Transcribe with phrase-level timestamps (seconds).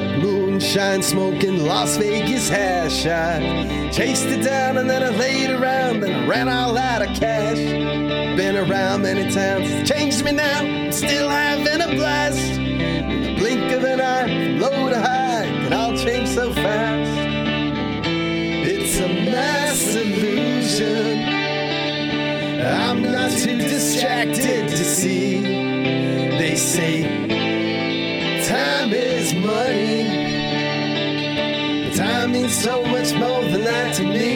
[0.00, 3.06] got moonshine smoking in Las Vegas hash.
[3.06, 7.58] I chased it down and then I laid around and ran all out of cash.
[8.36, 10.62] Been around many times, it's changed me now.
[10.62, 12.58] I'm still having a blast.
[12.58, 17.12] In the blink of an eye, low to high, it all changed so fast.
[18.66, 21.22] It's a mass illusion.
[22.66, 25.40] I'm not too distracted to see.
[26.36, 27.33] They say
[29.54, 30.02] money.
[31.96, 34.32] Time means so much more than that to me.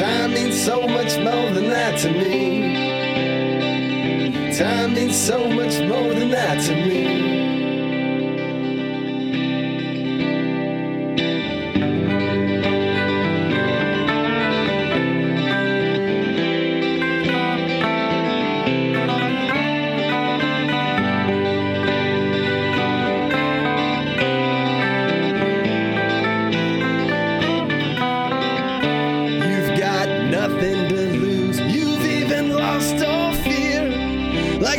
[0.00, 2.40] Time means so much more than that to me.
[4.58, 7.35] Time means so much more than that to me.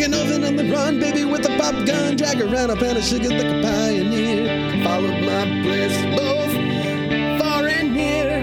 [0.08, 2.16] An oven on the run, baby, with a pop gun.
[2.16, 4.84] Drag around a pan of sugar like a pioneer.
[4.84, 6.54] Followed my bliss, both
[7.42, 8.40] far and near.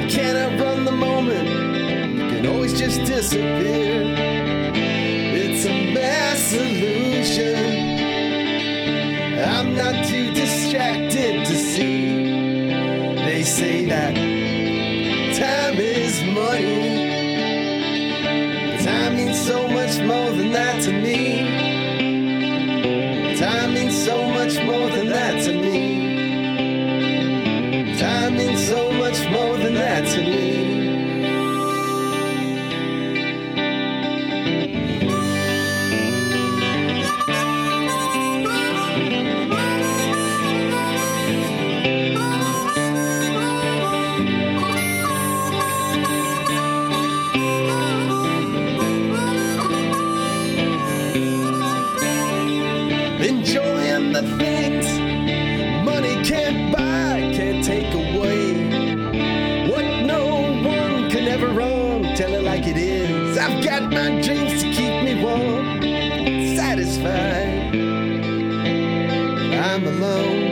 [0.00, 1.48] You cannot run the moment.
[2.18, 4.02] You can always just disappear.
[5.42, 7.86] It's a mass illusion.
[9.54, 11.25] I'm not too distracted
[19.46, 21.45] so much more than that to me.
[62.02, 63.38] Wrong, tell it like it is.
[63.38, 65.82] I've got my dreams to keep me warm,
[66.56, 67.74] satisfied.
[69.54, 70.45] I'm alone.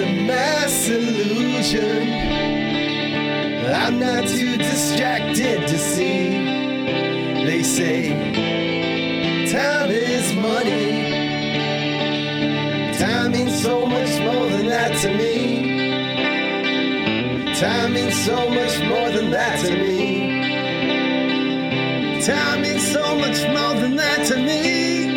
[0.00, 2.08] A mass illusion.
[3.72, 6.30] I'm not too distracted to see.
[7.44, 8.08] They say
[9.52, 11.10] time is money.
[12.98, 15.80] Time means so much more than that to me.
[17.60, 20.30] Time means so much more than that to me.
[22.22, 25.09] Time means so much more than that to me.